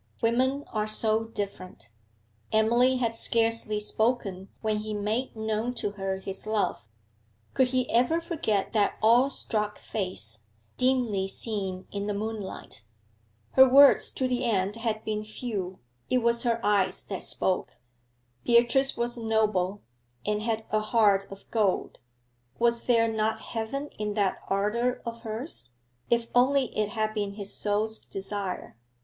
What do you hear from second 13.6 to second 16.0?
words to the end had been few;